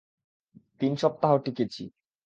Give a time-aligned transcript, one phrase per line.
[0.81, 1.83] তিন সপ্তাহ টিকেছি।